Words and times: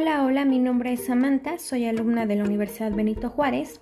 Hola, 0.00 0.24
hola, 0.24 0.44
mi 0.44 0.60
nombre 0.60 0.92
es 0.92 1.06
Samantha, 1.06 1.58
soy 1.58 1.86
alumna 1.86 2.24
de 2.24 2.36
la 2.36 2.44
Universidad 2.44 2.92
Benito 2.92 3.30
Juárez 3.30 3.80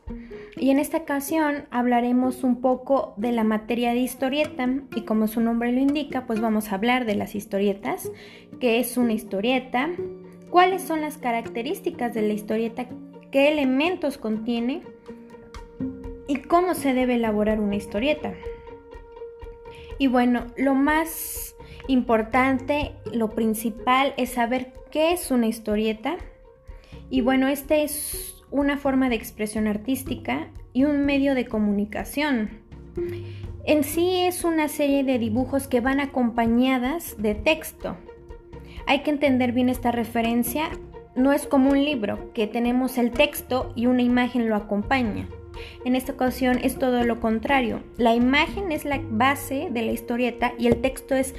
y 0.57 0.71
en 0.71 0.79
esta 0.79 0.97
ocasión 0.97 1.67
hablaremos 1.71 2.43
un 2.43 2.63
poco 2.63 3.13
de 3.19 3.33
la 3.33 3.45
materia 3.45 3.91
de 3.91 3.99
historieta 3.99 4.67
y 4.95 5.03
como 5.03 5.29
su 5.29 5.43
nombre 5.43 5.73
lo 5.73 5.79
indica, 5.79 6.25
pues 6.27 6.41
vamos 6.41 6.73
a 6.73 6.77
hablar 6.77 7.05
de 7.05 7.17
las 7.17 7.35
historietas, 7.35 8.11
qué 8.61 8.81
es 8.81 8.97
una 8.97 9.13
historieta, 9.13 9.91
cuáles 10.49 10.81
son 10.81 11.03
las 11.03 11.19
características 11.19 12.15
de 12.15 12.23
la 12.23 12.33
historieta, 12.33 12.87
qué 13.31 13.49
elementos 13.53 14.17
contiene 14.17 14.85
y 16.29 16.37
cómo 16.37 16.73
se 16.73 16.95
debe 16.95 17.17
elaborar 17.17 17.61
una 17.61 17.77
historieta. 17.77 18.33
Y 19.99 20.07
bueno, 20.07 20.47
lo 20.57 20.75
más 20.75 21.46
importante, 21.89 22.93
lo 23.13 23.31
principal 23.31 24.15
es 24.17 24.31
saber 24.31 24.73
qué 24.91 25.13
es 25.13 25.31
una 25.31 25.47
historieta. 25.47 26.17
Y 27.11 27.21
bueno, 27.21 27.49
esta 27.49 27.77
es 27.77 28.45
una 28.51 28.79
forma 28.79 29.09
de 29.09 29.17
expresión 29.17 29.67
artística 29.67 30.49
y 30.73 30.85
un 30.85 31.05
medio 31.05 31.35
de 31.35 31.47
comunicación. 31.47 32.51
En 33.65 33.85
sí 33.85 34.23
es 34.23 34.45
una 34.45 34.69
serie 34.69 35.05
de 35.05 35.19
dibujos 35.19 35.69
que 35.69 35.81
van 35.81 36.01
acompañadas 36.01 37.17
de 37.19 37.35
texto. 37.35 37.97
Hay 38.87 39.01
que 39.01 39.11
entender 39.11 39.53
bien 39.53 39.69
esta 39.69 39.91
referencia. 39.91 40.71
No 41.15 41.33
es 41.33 41.47
como 41.47 41.71
un 41.71 41.85
libro, 41.85 42.33
que 42.33 42.47
tenemos 42.47 42.99
el 42.99 43.11
texto 43.11 43.73
y 43.75 43.87
una 43.87 44.03
imagen 44.03 44.49
lo 44.49 44.55
acompaña. 44.55 45.29
En 45.85 45.97
esta 45.97 46.13
ocasión 46.13 46.59
es 46.63 46.79
todo 46.79 47.03
lo 47.05 47.21
contrario. 47.21 47.83
La 47.97 48.15
imagen 48.15 48.73
es 48.73 48.85
la 48.85 49.01
base 49.03 49.69
de 49.71 49.83
la 49.83 49.93
historieta 49.93 50.53
y 50.59 50.67
el 50.67 50.81
texto 50.81 51.15
es 51.15 51.35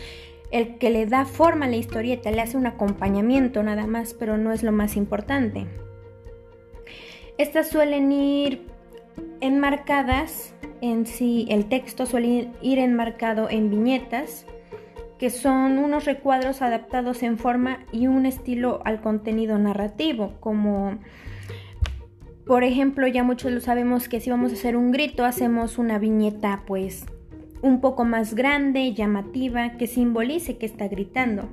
el 0.52 0.78
que 0.78 0.90
le 0.90 1.06
da 1.06 1.26
forma 1.26 1.66
a 1.66 1.70
la 1.70 1.76
historieta, 1.76 2.32
le 2.32 2.42
hace 2.42 2.58
un 2.58 2.68
acompañamiento 2.68 3.64
nada 3.64 3.88
más, 3.88 4.14
pero 4.14 4.38
no 4.38 4.52
es 4.52 4.64
lo 4.64 4.72
más 4.72 4.96
importante. 4.96 5.68
Estas 7.38 7.70
suelen 7.70 8.12
ir 8.12 8.66
enmarcadas 9.42 10.54
en 10.82 11.06
sí, 11.06 11.48
el 11.50 11.66
texto 11.66 12.06
suele 12.06 12.50
ir 12.62 12.80
enmarcado 12.80 13.50
en 13.50 13.70
viñetas, 13.70 14.46
que 15.18 15.30
son 15.30 15.80
unos 15.80 16.06
recuadros 16.06 16.62
adaptados 16.62 17.24
en 17.24 17.38
forma 17.38 17.80
y 17.92 18.08
un 18.08 18.26
estilo 18.26 18.82
al 18.86 19.02
contenido 19.02 19.58
narrativo, 19.58 20.34
como 20.40 21.00
por 22.46 22.64
ejemplo, 22.64 23.08
ya 23.08 23.24
muchos 23.24 23.52
lo 23.52 23.60
sabemos 23.60 24.08
que 24.08 24.22
si 24.22 24.30
vamos 24.30 24.52
a 24.52 24.56
hacer 24.56 24.78
un 24.78 24.92
grito, 24.92 25.26
hacemos 25.26 25.78
una 25.78 26.00
viñeta 26.00 26.64
pues 26.66 27.06
un 27.62 27.82
poco 27.82 28.06
más 28.06 28.36
grande, 28.36 28.94
llamativa, 28.94 29.78
que 29.78 29.88
simbolice 29.88 30.58
que 30.58 30.66
está 30.66 30.88
gritando. 30.88 31.50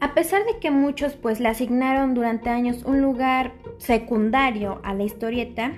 A 0.00 0.14
pesar 0.14 0.44
de 0.44 0.58
que 0.58 0.70
muchos 0.70 1.14
pues 1.14 1.40
le 1.40 1.48
asignaron 1.48 2.14
durante 2.14 2.50
años 2.50 2.84
un 2.84 3.00
lugar 3.00 3.52
secundario 3.78 4.80
a 4.84 4.94
la 4.94 5.04
historieta, 5.04 5.72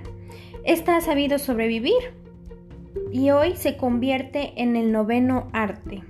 esta 0.65 0.97
ha 0.97 1.01
sabido 1.01 1.39
sobrevivir 1.39 2.15
y 3.13 3.31
hoy 3.31 3.57
se 3.57 3.77
convierte 3.77 4.61
en 4.61 4.77
el 4.77 4.93
noveno 4.93 5.49
arte. 5.53 6.03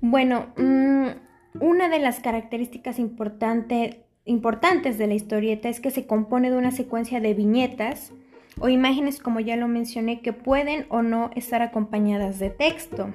Bueno, 0.00 0.46
mm, 0.56 1.08
una 1.60 1.88
de 1.90 1.98
las 1.98 2.20
características 2.20 2.98
importantes 2.98 4.98
de 4.98 5.06
la 5.06 5.14
historieta 5.14 5.68
es 5.68 5.80
que 5.80 5.90
se 5.90 6.06
compone 6.06 6.50
de 6.50 6.56
una 6.56 6.70
secuencia 6.70 7.20
de 7.20 7.34
viñetas 7.34 8.12
o 8.58 8.68
imágenes 8.68 9.20
como 9.20 9.40
ya 9.40 9.56
lo 9.56 9.68
mencioné 9.68 10.20
que 10.20 10.32
pueden 10.32 10.86
o 10.88 11.02
no 11.02 11.30
estar 11.34 11.62
acompañadas 11.62 12.38
de 12.38 12.50
texto, 12.50 13.12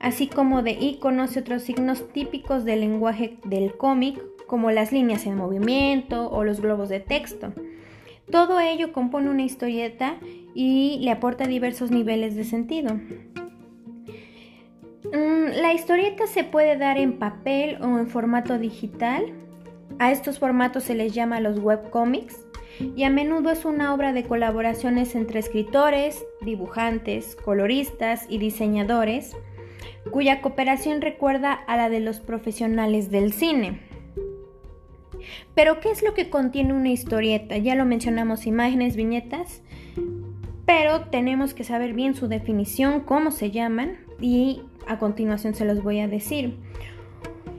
así 0.00 0.26
como 0.26 0.62
de 0.62 0.72
iconos 0.72 1.36
y 1.36 1.38
otros 1.38 1.62
signos 1.62 2.08
típicos 2.12 2.64
del 2.64 2.80
lenguaje 2.80 3.38
del 3.44 3.76
cómic 3.76 4.20
como 4.46 4.70
las 4.70 4.92
líneas 4.92 5.26
en 5.26 5.36
movimiento 5.36 6.30
o 6.30 6.44
los 6.44 6.60
globos 6.60 6.88
de 6.88 7.00
texto. 7.00 7.52
Todo 8.30 8.58
ello 8.60 8.92
compone 8.92 9.30
una 9.30 9.42
historieta 9.42 10.16
y 10.54 10.98
le 11.00 11.10
aporta 11.10 11.46
diversos 11.46 11.90
niveles 11.90 12.34
de 12.34 12.44
sentido. 12.44 12.94
Mm, 15.12 15.60
la 15.60 15.72
historieta 15.72 16.26
se 16.26 16.42
puede 16.42 16.76
dar 16.76 16.98
en 16.98 17.18
papel 17.18 17.80
o 17.80 17.98
en 17.98 18.08
formato 18.08 18.58
digital. 18.58 19.32
A 19.98 20.10
estos 20.10 20.38
formatos 20.38 20.84
se 20.84 20.94
les 20.94 21.14
llama 21.14 21.40
los 21.40 21.58
webcomics 21.58 22.45
y 22.80 23.04
a 23.04 23.10
menudo 23.10 23.50
es 23.50 23.64
una 23.64 23.94
obra 23.94 24.12
de 24.12 24.24
colaboraciones 24.24 25.14
entre 25.14 25.40
escritores, 25.40 26.24
dibujantes, 26.40 27.36
coloristas 27.36 28.26
y 28.28 28.38
diseñadores, 28.38 29.36
cuya 30.10 30.40
cooperación 30.40 31.00
recuerda 31.00 31.52
a 31.52 31.76
la 31.76 31.88
de 31.88 32.00
los 32.00 32.20
profesionales 32.20 33.10
del 33.10 33.32
cine. 33.32 33.80
Pero, 35.54 35.80
¿qué 35.80 35.90
es 35.90 36.02
lo 36.02 36.14
que 36.14 36.30
contiene 36.30 36.72
una 36.72 36.90
historieta? 36.90 37.56
Ya 37.56 37.74
lo 37.74 37.84
mencionamos, 37.84 38.46
imágenes, 38.46 38.96
viñetas, 38.96 39.62
pero 40.66 41.02
tenemos 41.08 41.54
que 41.54 41.64
saber 41.64 41.94
bien 41.94 42.14
su 42.14 42.28
definición, 42.28 43.00
cómo 43.00 43.30
se 43.30 43.50
llaman, 43.50 43.98
y 44.20 44.62
a 44.86 44.98
continuación 44.98 45.54
se 45.54 45.64
los 45.64 45.82
voy 45.82 46.00
a 46.00 46.08
decir. 46.08 46.56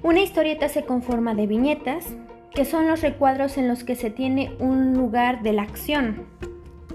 Una 0.04 0.22
historieta 0.22 0.70
se 0.70 0.86
conforma 0.86 1.34
de 1.34 1.48
viñetas, 1.48 2.16
que 2.58 2.66
son 2.66 2.88
los 2.88 3.02
recuadros 3.02 3.60
en 3.60 3.68
los 3.68 3.84
que 3.84 3.94
se 3.94 4.10
tiene 4.10 4.52
un 4.58 4.96
lugar 4.96 5.44
de 5.44 5.54
la 5.54 5.62
acción 5.62 6.26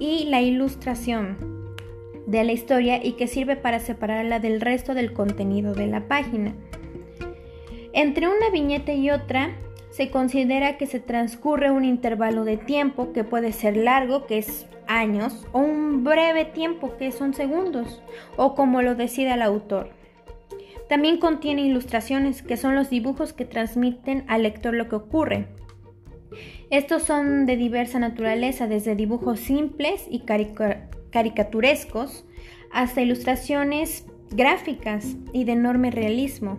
y 0.01 0.25
la 0.25 0.41
ilustración 0.41 1.77
de 2.27 2.43
la 2.43 2.51
historia 2.51 2.99
y 3.01 3.13
que 3.13 3.29
sirve 3.29 3.55
para 3.55 3.79
separarla 3.79 4.41
del 4.41 4.61
resto 4.61 4.93
del 4.93 5.13
contenido 5.13 5.73
de 5.73 5.87
la 5.87 6.09
página. 6.09 6.53
Entre 7.93 8.27
una 8.27 8.51
viñeta 8.51 8.93
y 8.93 9.11
otra 9.11 9.57
se 9.91 10.11
considera 10.11 10.79
que 10.79 10.87
se 10.87 10.99
transcurre 10.99 11.71
un 11.71 11.85
intervalo 11.85 12.43
de 12.43 12.57
tiempo 12.57 13.13
que 13.13 13.23
puede 13.23 13.53
ser 13.53 13.77
largo, 13.77 14.27
que 14.27 14.39
es 14.39 14.67
años, 14.89 15.47
o 15.53 15.61
un 15.61 16.03
breve 16.03 16.45
tiempo, 16.45 16.97
que 16.97 17.13
son 17.13 17.35
segundos, 17.35 18.03
o 18.37 18.57
como 18.57 18.83
lo 18.83 18.97
decida 18.97 19.35
el 19.35 19.43
autor. 19.43 19.91
También 20.89 21.19
contiene 21.19 21.63
ilustraciones, 21.63 22.43
que 22.43 22.57
son 22.57 22.75
los 22.75 22.91
dibujos 22.91 23.33
que 23.33 23.45
transmiten 23.45 24.25
al 24.29 24.43
lector 24.43 24.75
lo 24.75 24.89
que 24.89 24.97
ocurre. 24.97 25.47
Estos 26.71 27.03
son 27.03 27.47
de 27.47 27.57
diversa 27.57 27.99
naturaleza, 27.99 28.67
desde 28.67 28.97
dibujos 28.97 29.41
simples 29.41 30.07
y 30.11 30.25
caricaturescos 31.11 32.25
hasta 32.73 33.03
ilustraciones 33.03 34.07
gráficas 34.31 35.17
y 35.33 35.45
de 35.45 35.53
enorme 35.53 35.91
realismo. 35.91 36.59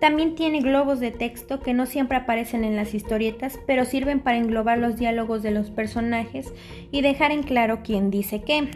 También 0.00 0.34
tiene 0.34 0.62
globos 0.62 0.98
de 0.98 1.10
texto 1.10 1.60
que 1.60 1.74
no 1.74 1.84
siempre 1.84 2.16
aparecen 2.16 2.64
en 2.64 2.74
las 2.74 2.94
historietas, 2.94 3.60
pero 3.66 3.84
sirven 3.84 4.20
para 4.20 4.38
englobar 4.38 4.78
los 4.78 4.96
diálogos 4.96 5.42
de 5.42 5.50
los 5.50 5.70
personajes 5.70 6.54
y 6.90 7.02
dejar 7.02 7.32
en 7.32 7.42
claro 7.42 7.80
quién 7.84 8.10
dice 8.10 8.42
qué. 8.42 8.70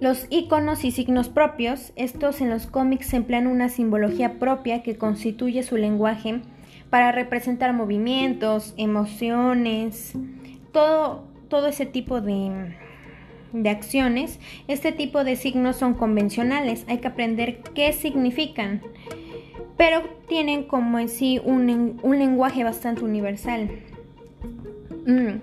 Los 0.00 0.26
iconos 0.30 0.84
y 0.84 0.92
signos 0.92 1.28
propios, 1.28 1.92
estos 1.94 2.40
en 2.40 2.48
los 2.48 2.66
cómics 2.66 3.12
emplean 3.12 3.46
una 3.46 3.68
simbología 3.68 4.38
propia 4.38 4.82
que 4.82 4.96
constituye 4.96 5.62
su 5.62 5.76
lenguaje 5.76 6.40
para 6.88 7.12
representar 7.12 7.74
movimientos, 7.74 8.72
emociones, 8.78 10.14
todo, 10.72 11.24
todo 11.48 11.68
ese 11.68 11.84
tipo 11.84 12.22
de, 12.22 12.74
de 13.52 13.68
acciones. 13.68 14.40
Este 14.68 14.90
tipo 14.92 15.22
de 15.22 15.36
signos 15.36 15.76
son 15.76 15.92
convencionales, 15.92 16.86
hay 16.88 16.98
que 16.98 17.08
aprender 17.08 17.60
qué 17.74 17.92
significan, 17.92 18.80
pero 19.76 20.02
tienen 20.28 20.64
como 20.64 20.98
en 20.98 21.10
sí 21.10 21.40
un, 21.44 22.00
lenguaje 22.02 22.64
bastante 22.64 23.04
universal. 23.04 23.70
Mm. 25.06 25.40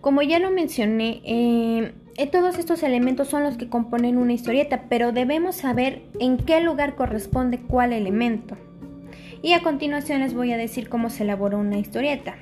Como 0.00 0.22
ya 0.22 0.38
lo 0.38 0.50
mencioné, 0.50 1.20
eh, 1.24 1.92
todos 2.24 2.58
estos 2.58 2.82
elementos 2.82 3.28
son 3.28 3.42
los 3.42 3.58
que 3.58 3.68
componen 3.68 4.16
una 4.16 4.32
historieta, 4.32 4.84
pero 4.88 5.12
debemos 5.12 5.56
saber 5.56 6.02
en 6.18 6.38
qué 6.38 6.62
lugar 6.62 6.94
corresponde 6.94 7.58
cuál 7.58 7.92
elemento. 7.92 8.56
Y 9.42 9.52
a 9.52 9.62
continuación 9.62 10.20
les 10.20 10.32
voy 10.32 10.50
a 10.52 10.56
decir 10.56 10.88
cómo 10.88 11.10
se 11.10 11.24
elabora 11.24 11.58
una 11.58 11.76
historieta. 11.76 12.36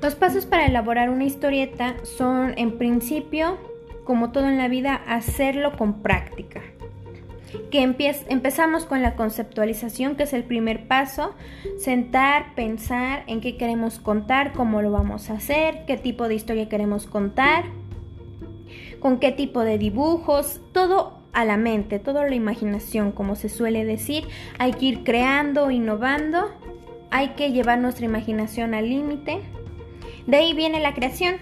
Los 0.00 0.14
pasos 0.14 0.46
para 0.46 0.66
elaborar 0.66 1.10
una 1.10 1.24
historieta 1.24 1.96
son, 2.04 2.54
en 2.56 2.78
principio, 2.78 3.58
como 4.04 4.30
todo 4.30 4.48
en 4.48 4.56
la 4.56 4.68
vida, 4.68 4.94
hacerlo 5.08 5.76
con 5.76 6.00
práctica. 6.00 6.62
Que 7.70 7.82
empezamos 7.82 8.84
con 8.84 9.02
la 9.02 9.16
conceptualización, 9.16 10.14
que 10.14 10.24
es 10.24 10.32
el 10.32 10.44
primer 10.44 10.86
paso, 10.86 11.34
sentar, 11.78 12.54
pensar 12.54 13.24
en 13.26 13.40
qué 13.40 13.56
queremos 13.56 13.98
contar, 13.98 14.52
cómo 14.52 14.80
lo 14.80 14.92
vamos 14.92 15.30
a 15.30 15.34
hacer, 15.34 15.84
qué 15.86 15.96
tipo 15.96 16.28
de 16.28 16.34
historia 16.36 16.68
queremos 16.68 17.06
contar 17.06 17.64
con 19.04 19.18
qué 19.18 19.32
tipo 19.32 19.60
de 19.60 19.76
dibujos, 19.76 20.62
todo 20.72 21.18
a 21.34 21.44
la 21.44 21.58
mente, 21.58 21.98
toda 21.98 22.26
la 22.26 22.34
imaginación, 22.34 23.12
como 23.12 23.36
se 23.36 23.50
suele 23.50 23.84
decir. 23.84 24.24
Hay 24.58 24.72
que 24.72 24.86
ir 24.86 25.04
creando, 25.04 25.70
innovando, 25.70 26.50
hay 27.10 27.34
que 27.36 27.52
llevar 27.52 27.80
nuestra 27.80 28.06
imaginación 28.06 28.72
al 28.72 28.88
límite. 28.88 29.42
De 30.26 30.38
ahí 30.38 30.54
viene 30.54 30.80
la 30.80 30.94
creación, 30.94 31.34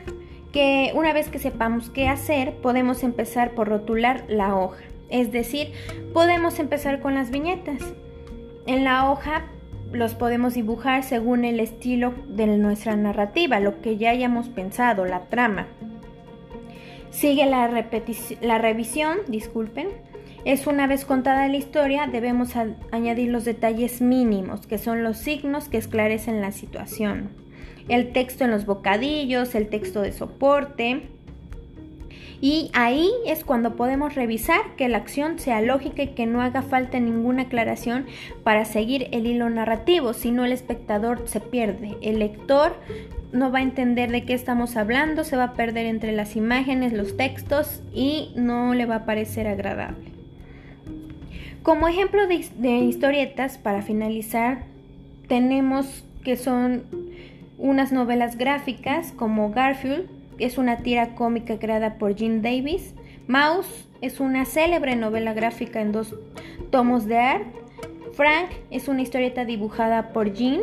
que 0.52 0.90
una 0.96 1.12
vez 1.12 1.28
que 1.28 1.38
sepamos 1.38 1.88
qué 1.88 2.08
hacer, 2.08 2.56
podemos 2.56 3.04
empezar 3.04 3.52
por 3.52 3.68
rotular 3.68 4.24
la 4.26 4.56
hoja. 4.56 4.82
Es 5.08 5.30
decir, 5.30 5.70
podemos 6.12 6.58
empezar 6.58 6.98
con 6.98 7.14
las 7.14 7.30
viñetas. 7.30 7.80
en 8.66 8.82
la 8.82 9.08
hoja 9.08 9.44
los 9.92 10.14
podemos 10.14 10.54
dibujar 10.54 11.04
según 11.04 11.44
el 11.44 11.60
estilo 11.60 12.12
de 12.26 12.48
nuestra 12.48 12.96
narrativa, 12.96 13.60
lo 13.60 13.80
que 13.82 13.98
ya 13.98 14.10
hayamos 14.10 14.48
pensado, 14.48 15.04
la 15.04 15.26
trama. 15.26 15.68
Sigue 17.12 17.46
la, 17.46 17.70
la 18.40 18.58
revisión, 18.58 19.18
disculpen. 19.28 19.88
Es 20.44 20.66
una 20.66 20.88
vez 20.88 21.04
contada 21.04 21.46
la 21.46 21.56
historia, 21.56 22.08
debemos 22.10 22.54
añadir 22.90 23.30
los 23.30 23.44
detalles 23.44 24.00
mínimos, 24.00 24.66
que 24.66 24.78
son 24.78 25.04
los 25.04 25.18
signos 25.18 25.68
que 25.68 25.76
esclarecen 25.76 26.40
la 26.40 26.50
situación. 26.50 27.30
El 27.88 28.12
texto 28.12 28.44
en 28.44 28.50
los 28.50 28.66
bocadillos, 28.66 29.54
el 29.54 29.68
texto 29.68 30.00
de 30.00 30.12
soporte, 30.12 31.10
y 32.42 32.72
ahí 32.72 33.08
es 33.24 33.44
cuando 33.44 33.76
podemos 33.76 34.16
revisar 34.16 34.74
que 34.76 34.88
la 34.88 34.98
acción 34.98 35.38
sea 35.38 35.62
lógica 35.62 36.02
y 36.02 36.08
que 36.08 36.26
no 36.26 36.42
haga 36.42 36.62
falta 36.62 36.98
ninguna 36.98 37.42
aclaración 37.42 38.06
para 38.42 38.64
seguir 38.64 39.06
el 39.12 39.28
hilo 39.28 39.48
narrativo, 39.48 40.12
si 40.12 40.32
no 40.32 40.44
el 40.44 40.50
espectador 40.50 41.28
se 41.28 41.38
pierde. 41.38 41.96
El 42.02 42.18
lector 42.18 42.74
no 43.30 43.52
va 43.52 43.60
a 43.60 43.62
entender 43.62 44.10
de 44.10 44.24
qué 44.24 44.34
estamos 44.34 44.76
hablando, 44.76 45.22
se 45.22 45.36
va 45.36 45.44
a 45.44 45.52
perder 45.52 45.86
entre 45.86 46.10
las 46.10 46.34
imágenes, 46.34 46.92
los 46.92 47.16
textos 47.16 47.80
y 47.94 48.32
no 48.34 48.74
le 48.74 48.86
va 48.86 48.96
a 48.96 49.04
parecer 49.04 49.46
agradable. 49.46 50.10
Como 51.62 51.86
ejemplo 51.86 52.26
de, 52.26 52.44
de 52.58 52.78
historietas, 52.78 53.56
para 53.56 53.82
finalizar, 53.82 54.64
tenemos 55.28 56.04
que 56.24 56.36
son 56.36 56.82
unas 57.56 57.92
novelas 57.92 58.36
gráficas 58.36 59.12
como 59.12 59.52
Garfield, 59.52 60.21
es 60.42 60.58
una 60.58 60.78
tira 60.78 61.14
cómica 61.14 61.58
creada 61.58 61.94
por 61.98 62.16
Jean 62.16 62.42
Davis. 62.42 62.94
Mouse 63.28 63.86
es 64.00 64.18
una 64.18 64.44
célebre 64.44 64.96
novela 64.96 65.34
gráfica 65.34 65.80
en 65.80 65.92
dos 65.92 66.16
tomos 66.70 67.06
de 67.06 67.18
art. 67.18 67.46
Frank 68.14 68.50
es 68.70 68.88
una 68.88 69.02
historieta 69.02 69.44
dibujada 69.44 70.12
por 70.12 70.32
Jean. 70.32 70.60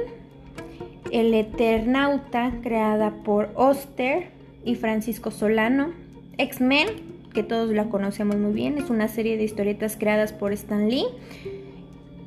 El 1.12 1.34
Eternauta, 1.34 2.52
creada 2.62 3.12
por 3.24 3.52
Oster 3.56 4.28
y 4.66 4.76
Francisco 4.76 5.32
Solano. 5.32 5.92
X-Men, 6.38 6.88
que 7.34 7.44
todos 7.44 7.72
la 7.72 7.86
conocemos 7.86 8.36
muy 8.36 8.54
bien, 8.54 8.78
es 8.78 8.90
una 8.90 9.08
serie 9.08 9.38
de 9.38 9.44
historietas 9.44 9.96
creadas 9.98 10.34
por 10.34 10.52
Stan 10.54 10.90
Lee. 10.90 11.06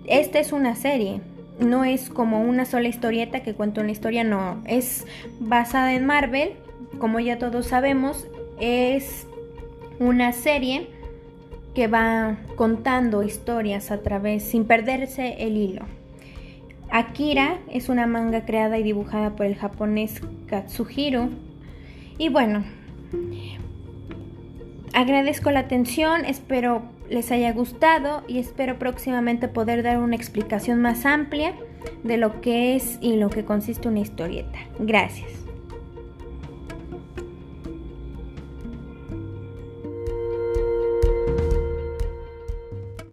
Esta 0.06 0.38
es 0.38 0.52
una 0.52 0.74
serie, 0.74 1.20
no 1.60 1.84
es 1.84 2.08
como 2.08 2.42
una 2.42 2.64
sola 2.64 2.88
historieta 2.88 3.42
que 3.42 3.54
cuenta 3.54 3.80
una 3.80 3.92
historia, 3.92 4.24
no, 4.24 4.62
es 4.66 5.06
basada 5.38 5.94
en 5.94 6.06
Marvel 6.06 6.52
como 6.98 7.20
ya 7.20 7.38
todos 7.38 7.66
sabemos, 7.66 8.26
es 8.60 9.26
una 9.98 10.32
serie 10.32 10.88
que 11.74 11.88
va 11.88 12.36
contando 12.56 13.22
historias 13.22 13.90
a 13.90 14.02
través, 14.02 14.42
sin 14.42 14.64
perderse 14.64 15.36
el 15.38 15.56
hilo. 15.56 15.86
Akira 16.90 17.58
es 17.70 17.88
una 17.88 18.06
manga 18.06 18.44
creada 18.44 18.78
y 18.78 18.82
dibujada 18.82 19.34
por 19.34 19.46
el 19.46 19.56
japonés 19.56 20.20
Katsuhiro. 20.46 21.30
Y 22.18 22.28
bueno, 22.28 22.64
agradezco 24.92 25.50
la 25.50 25.60
atención, 25.60 26.26
espero 26.26 26.82
les 27.08 27.30
haya 27.30 27.52
gustado 27.52 28.22
y 28.26 28.38
espero 28.38 28.78
próximamente 28.78 29.48
poder 29.48 29.82
dar 29.82 29.98
una 29.98 30.16
explicación 30.16 30.80
más 30.80 31.04
amplia 31.04 31.54
de 32.04 32.16
lo 32.16 32.40
que 32.40 32.74
es 32.74 32.98
y 33.00 33.16
lo 33.16 33.28
que 33.30 33.44
consiste 33.44 33.88
una 33.88 34.00
historieta. 34.00 34.58
Gracias. 34.78 35.41